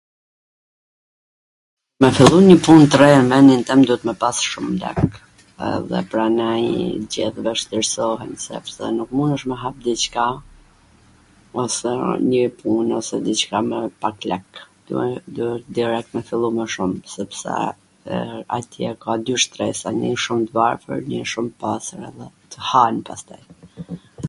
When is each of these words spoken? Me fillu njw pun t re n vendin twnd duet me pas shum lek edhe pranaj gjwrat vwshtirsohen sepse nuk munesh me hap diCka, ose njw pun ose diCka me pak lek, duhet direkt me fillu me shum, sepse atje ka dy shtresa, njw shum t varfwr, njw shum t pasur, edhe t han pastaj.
Me 2.03 2.09
fillu 2.19 2.37
njw 2.47 2.59
pun 2.67 2.81
t 2.93 2.99
re 3.01 3.09
n 3.25 3.27
vendin 3.33 3.63
twnd 3.67 3.83
duet 3.89 4.03
me 4.09 4.13
pas 4.23 4.37
shum 4.53 4.67
lek 4.85 4.99
edhe 5.73 5.99
pranaj 6.13 6.63
gjwrat 7.15 7.37
vwshtirsohen 7.49 8.31
sepse 8.45 8.83
nuk 8.97 9.09
munesh 9.19 9.43
me 9.51 9.55
hap 9.65 9.75
diCka, 9.89 10.25
ose 11.65 11.91
njw 12.29 12.45
pun 12.63 12.85
ose 13.01 13.15
diCka 13.29 13.59
me 13.69 13.79
pak 14.07 14.17
lek, 14.33 14.47
duhet 15.35 15.65
direkt 15.81 16.09
me 16.19 16.25
fillu 16.33 16.49
me 16.59 16.65
shum, 16.77 16.91
sepse 17.15 17.53
atje 18.61 18.87
ka 19.05 19.13
dy 19.29 19.35
shtresa, 19.45 19.89
njw 20.01 20.17
shum 20.25 20.41
t 20.47 20.59
varfwr, 20.59 20.97
njw 21.13 21.29
shum 21.35 21.47
t 21.55 21.57
pasur, 21.61 22.01
edhe 22.11 22.27
t 22.55 22.69
han 22.71 22.95
pastaj. 23.07 23.43